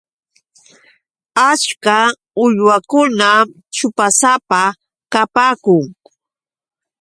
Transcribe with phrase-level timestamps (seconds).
[1.49, 1.97] Achka
[2.43, 4.61] uywakunam ćhupasapa
[5.11, 5.85] kapaakun.